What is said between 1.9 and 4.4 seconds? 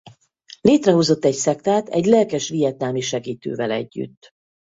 lelkes vietnámi segítővel együtt.